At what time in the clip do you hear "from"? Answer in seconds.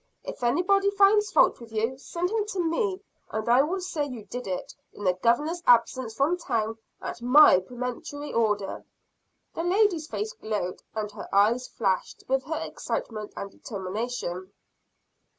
6.15-6.37